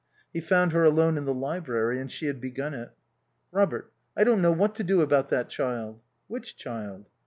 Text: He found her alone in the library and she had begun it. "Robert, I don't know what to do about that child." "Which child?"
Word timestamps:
He 0.33 0.41
found 0.41 0.71
her 0.71 0.83
alone 0.83 1.15
in 1.15 1.25
the 1.25 1.31
library 1.35 1.99
and 1.99 2.11
she 2.11 2.25
had 2.25 2.41
begun 2.41 2.73
it. 2.73 2.89
"Robert, 3.51 3.93
I 4.17 4.23
don't 4.23 4.41
know 4.41 4.51
what 4.51 4.73
to 4.77 4.83
do 4.83 5.01
about 5.01 5.29
that 5.29 5.47
child." 5.47 6.01
"Which 6.25 6.55
child?" 6.57 7.05